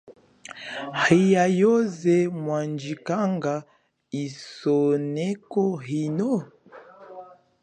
[1.19, 2.15] Iya yoze
[2.45, 3.53] wandjikanga
[4.23, 6.33] isoneko yino?